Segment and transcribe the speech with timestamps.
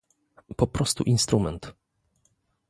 [0.57, 1.73] po prostu instrument